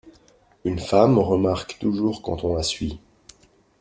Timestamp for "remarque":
1.19-1.77